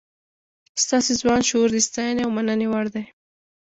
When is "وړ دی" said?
2.69-3.05